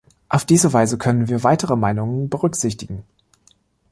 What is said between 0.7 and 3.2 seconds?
Weise können wir weitere Meinungen berücksichtigen.